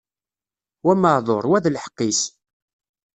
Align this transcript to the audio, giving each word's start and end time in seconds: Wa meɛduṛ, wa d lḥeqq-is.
Wa 0.85 0.93
meɛduṛ, 1.01 1.43
wa 1.49 1.63
d 1.63 1.65
lḥeqq-is. 1.75 2.21